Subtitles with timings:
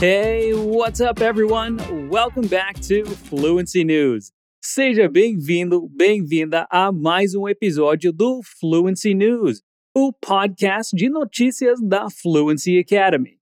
[0.00, 2.08] Hey, what's up, everyone?
[2.08, 4.30] Welcome back to Fluency News.
[4.62, 9.60] Seja bem-vindo, bem-vinda a mais um episódio do Fluency News,
[9.92, 13.40] o podcast de notícias da Fluency Academy.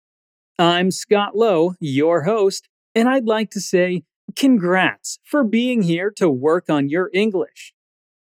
[0.59, 4.03] I'm Scott Lowe, your host, and I'd like to say
[4.37, 7.73] congrats for being here to work on your English.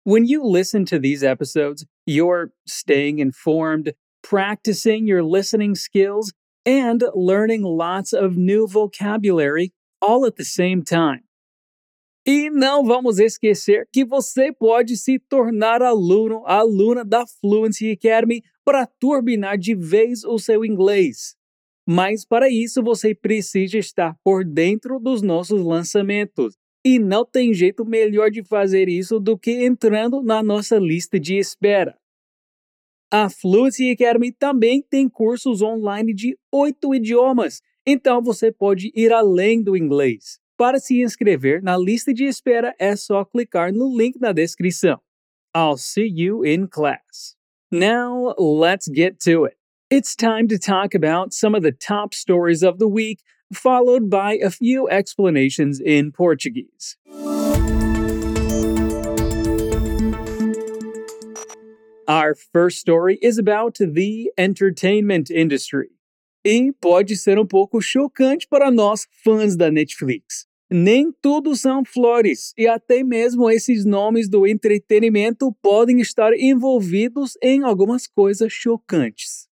[0.06, 3.92] When you listen to these episodes, you're staying informed,
[4.24, 6.32] practicing your listening skills,
[6.66, 11.24] and learning lots of new vocabulary all at the same time.
[12.26, 18.86] E não vamos esquecer que você pode se tornar aluno, aluna da Fluency Academy para
[18.86, 21.36] turbinar de vez o seu inglês.
[21.88, 26.56] Mas para isso você precisa estar por dentro dos nossos lançamentos.
[26.86, 31.38] E não tem jeito melhor de fazer isso do que entrando na nossa lista de
[31.38, 31.96] espera.
[33.14, 39.62] A Fluency Academy também tem cursos online de oito idiomas, então você pode ir além
[39.62, 40.40] do inglês.
[40.56, 44.98] Para se inscrever na lista de espera é só clicar no link na descrição.
[45.54, 47.36] I'll see you in class.
[47.70, 49.58] Now, let's get to it.
[49.90, 53.20] It's time to talk about some of the top stories of the week,
[53.54, 56.96] followed by a few explanations in Portuguese.
[62.12, 65.92] Our first story is about the entertainment industry.
[66.46, 70.46] E pode ser um pouco chocante para nós fãs da Netflix.
[70.70, 77.64] Nem tudo são flores, e até mesmo esses nomes do entretenimento podem estar envolvidos em
[77.64, 79.48] algumas coisas chocantes.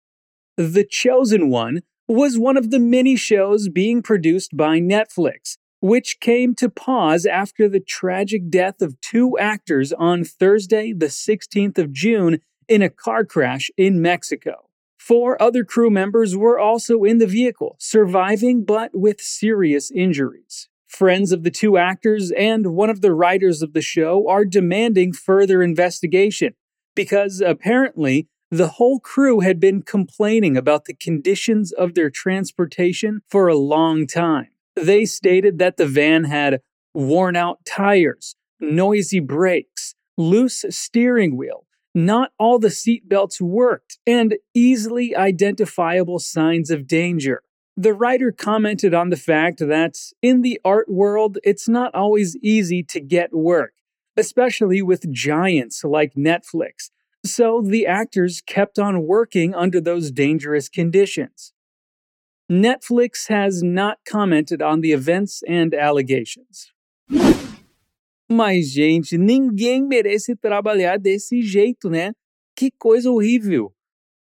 [0.56, 6.54] The Chosen One was one of the many shows being produced by Netflix, which came
[6.56, 12.40] to pause after the tragic death of two actors on Thursday, the 16th of June,
[12.68, 14.68] in a car crash in Mexico.
[14.98, 20.68] Four other crew members were also in the vehicle, surviving but with serious injuries.
[20.86, 25.12] Friends of the two actors and one of the writers of the show are demanding
[25.12, 26.54] further investigation
[26.94, 33.48] because apparently the whole crew had been complaining about the conditions of their transportation for
[33.48, 34.48] a long time.
[34.74, 36.60] They stated that the van had
[36.94, 41.66] worn out tires, noisy brakes, loose steering wheel,
[41.98, 47.42] not all the seatbelts worked, and easily identifiable signs of danger.
[47.76, 52.82] The writer commented on the fact that in the art world, it's not always easy
[52.84, 53.72] to get work,
[54.16, 56.90] especially with giants like Netflix.
[57.24, 61.52] So the actors kept on working under those dangerous conditions.
[62.50, 66.72] Netflix has not commented on the events and allegations.
[68.30, 72.12] Mas, gente, ninguém merece trabalhar desse jeito, né?
[72.54, 73.72] Que coisa horrível.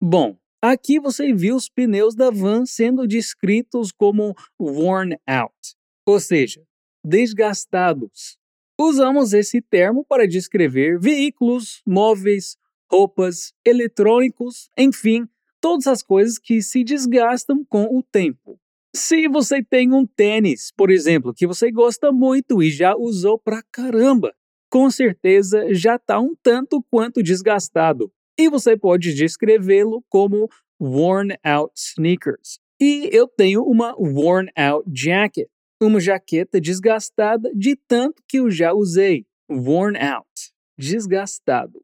[0.01, 6.63] Bom, aqui você viu os pneus da van sendo descritos como worn out, ou seja,
[7.03, 8.39] desgastados.
[8.79, 12.57] Usamos esse termo para descrever veículos, móveis,
[12.91, 15.27] roupas, eletrônicos, enfim,
[15.61, 18.61] todas as coisas que se desgastam com o tempo.
[18.95, 23.63] Se você tem um tênis, por exemplo, que você gosta muito e já usou pra
[23.71, 24.33] caramba,
[24.71, 28.11] com certeza já está um tanto quanto desgastado.
[28.39, 30.49] E você pode descrevê-lo como
[30.81, 32.59] worn out sneakers.
[32.81, 35.49] E eu tenho uma worn out jacket,
[35.83, 39.27] uma jaqueta desgastada de tanto que eu já usei.
[39.51, 41.83] Worn out, desgastado.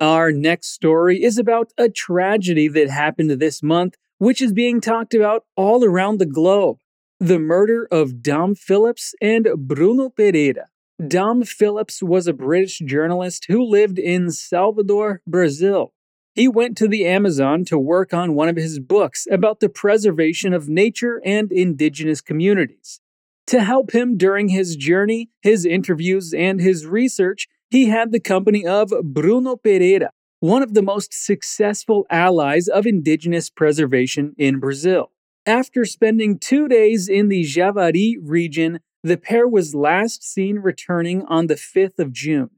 [0.00, 5.14] Our next story is about a tragedy that happened this month, which is being talked
[5.14, 6.78] about all around the globe
[7.18, 10.66] the murder of Dom Phillips and Bruno Pereira.
[11.08, 15.94] Dom Phillips was a British journalist who lived in Salvador, Brazil.
[16.34, 20.52] He went to the Amazon to work on one of his books about the preservation
[20.52, 23.00] of nature and indigenous communities.
[23.46, 28.66] To help him during his journey, his interviews, and his research, he had the company
[28.66, 30.10] of Bruno Pereira,
[30.40, 35.10] one of the most successful allies of indigenous preservation in Brazil.
[35.44, 41.46] After spending two days in the Javari region, the pair was last seen returning on
[41.46, 42.50] the 5th of June.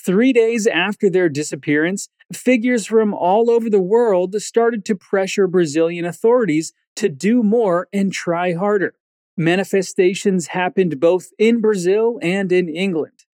[0.00, 6.04] Three days after their disappearance, figures from all over the world started to pressure Brazilian
[6.04, 8.94] authorities to do more and try harder.
[9.36, 13.24] Manifestations happened both in Brazil and in England.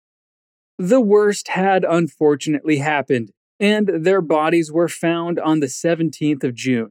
[0.78, 3.30] The worst had unfortunately happened,
[3.60, 6.90] and their bodies were found on the 17th of June.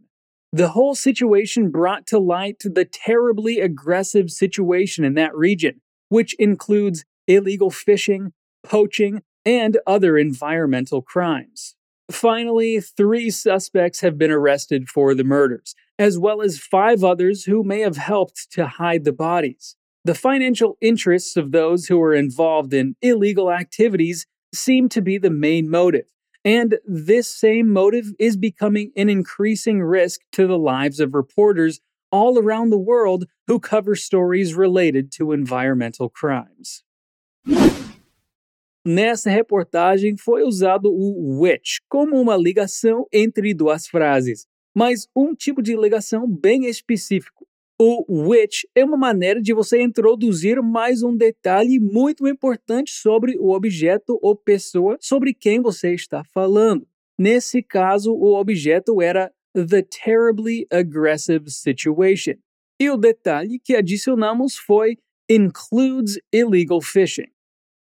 [0.53, 7.03] The whole situation brought to light the terribly aggressive situation in that region, which includes
[7.27, 8.31] illegal fishing,
[8.63, 11.75] poaching, and other environmental crimes.
[12.09, 17.63] Finally, three suspects have been arrested for the murders, as well as five others who
[17.63, 19.75] may have helped to hide the bodies.
[20.05, 25.29] The financial interests of those who were involved in illegal activities seem to be the
[25.29, 26.07] main motive,
[26.43, 31.79] and this same motive is becoming an increasing risk to the lives of reporters
[32.11, 36.83] all around the world who cover stories related to environmental crimes.
[38.85, 44.45] Nessa reportagem foi usado o which como uma ligação entre duas frases,
[44.75, 47.42] mas um tipo de ligação bem específico.
[47.79, 53.51] O which é uma maneira de você introduzir mais um detalhe muito importante sobre o
[53.51, 56.87] objeto ou pessoa sobre quem você está falando.
[57.17, 62.35] Nesse caso, o objeto era the terribly aggressive situation.
[62.79, 64.97] E o detalhe que adicionamos foi
[65.29, 67.27] includes illegal fishing.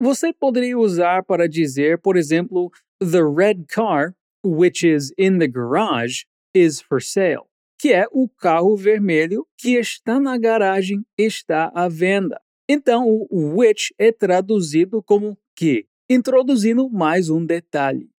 [0.00, 2.70] Você poderia usar para dizer, por exemplo,
[3.00, 4.14] the red car,
[4.44, 6.24] which is in the garage,
[6.54, 7.47] is for sale,
[7.78, 12.40] que é o carro vermelho que está na garagem está à venda.
[12.68, 18.10] Então, o which é traduzido como que, introduzindo mais um detalhe.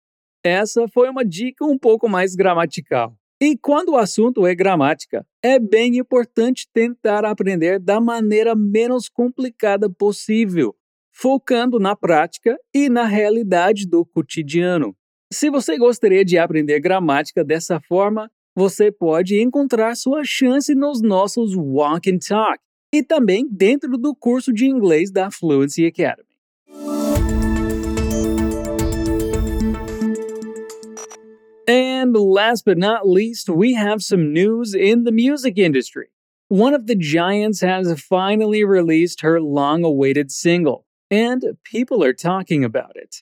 [0.44, 3.13] Essa foi uma dica um pouco mais gramatical.
[3.41, 9.89] E quando o assunto é gramática, é bem importante tentar aprender da maneira menos complicada
[9.89, 10.75] possível,
[11.11, 14.95] focando na prática e na realidade do cotidiano.
[15.31, 21.56] Se você gostaria de aprender gramática dessa forma, você pode encontrar sua chance nos nossos
[21.56, 22.59] Walk and Talk
[22.94, 26.27] e também dentro do curso de inglês da Fluency Academy.
[31.65, 36.07] And last but not least, we have some news in the music industry.
[36.50, 42.65] One of the giants has finally released her long awaited single, and people are talking
[42.65, 43.21] about it.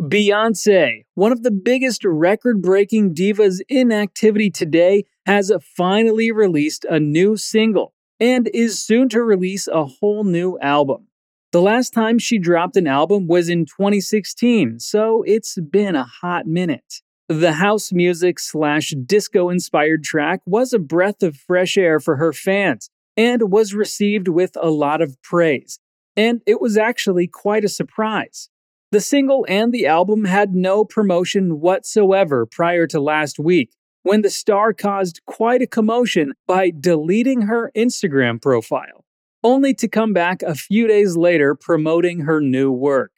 [0.00, 6.98] Beyonce, one of the biggest record breaking divas in activity today, has finally released a
[6.98, 11.08] new single and is soon to release a whole new album.
[11.52, 16.46] The last time she dropped an album was in 2016, so it's been a hot
[16.46, 17.02] minute.
[17.28, 22.32] The house music slash disco inspired track was a breath of fresh air for her
[22.32, 22.88] fans
[23.18, 25.78] and was received with a lot of praise.
[26.16, 28.48] And it was actually quite a surprise.
[28.92, 33.70] The single and the album had no promotion whatsoever prior to last week,
[34.02, 39.04] when the star caused quite a commotion by deleting her Instagram profile,
[39.44, 43.12] only to come back a few days later promoting her new work.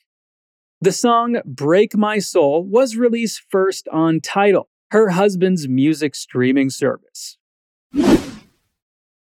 [0.83, 7.39] The song Break My Soul was released first on Tidal, her husband's music streaming service.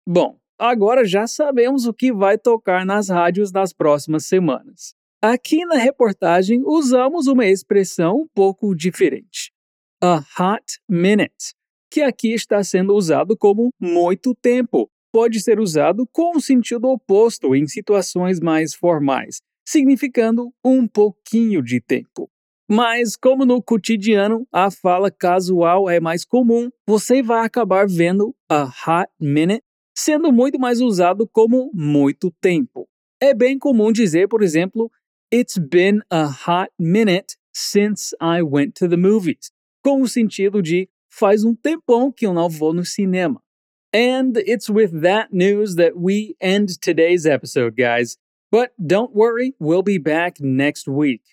[0.07, 4.95] Bom, agora já sabemos o que vai tocar nas rádios nas próximas semanas.
[5.23, 9.53] Aqui na reportagem usamos uma expressão um pouco diferente.
[10.01, 11.53] A hot minute,
[11.91, 14.89] que aqui está sendo usado como muito tempo.
[15.13, 21.79] Pode ser usado com o sentido oposto em situações mais formais, significando um pouquinho de
[21.79, 22.27] tempo.
[22.67, 28.63] Mas, como no cotidiano a fala casual é mais comum, você vai acabar vendo a
[28.63, 29.61] hot minute
[29.95, 32.87] sendo muito mais usado como muito tempo.
[33.21, 34.89] É bem comum dizer, por exemplo,
[35.33, 39.49] It's been a hot minute since I went to the movies,
[39.81, 43.41] com o sentido de faz um tempão que eu não vou no cinema.
[43.93, 48.17] And it's with that news that we end today's episode, guys.
[48.51, 51.23] But don't worry, we'll be back next week.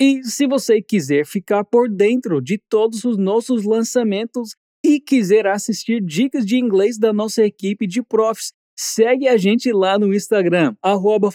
[0.00, 6.00] E se você quiser ficar por dentro de todos os nossos lançamentos e quiser assistir
[6.04, 11.30] dicas de inglês da nossa equipe de profs, segue a gente lá no Instagram, arroba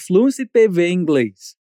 [0.89, 1.58] Inglês.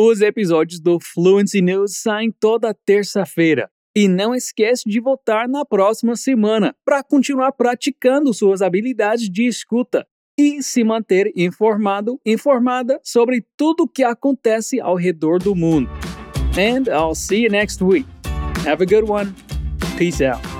[0.00, 3.68] Os episódios do Fluency News saem toda terça-feira.
[3.96, 10.06] E não esquece de voltar na próxima semana para continuar praticando suas habilidades de escuta
[10.38, 15.90] e se manter informado, informada sobre tudo o que acontece ao redor do mundo.
[16.56, 18.06] And I'll see you next week.
[18.64, 19.34] Have a good one.
[19.96, 20.57] Peace out.